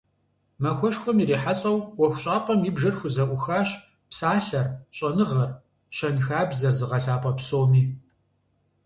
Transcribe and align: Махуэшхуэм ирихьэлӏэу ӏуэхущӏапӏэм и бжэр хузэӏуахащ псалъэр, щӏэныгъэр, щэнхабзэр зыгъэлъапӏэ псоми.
Махуэшхуэм 0.61 1.17
ирихьэлӏэу 1.23 1.77
ӏуэхущӏапӏэм 1.95 2.61
и 2.69 2.71
бжэр 2.75 2.95
хузэӏуахащ 2.99 3.69
псалъэр, 4.09 4.67
щӏэныгъэр, 4.95 5.51
щэнхабзэр 5.95 6.75
зыгъэлъапӏэ 6.77 7.31
псоми. 7.37 7.83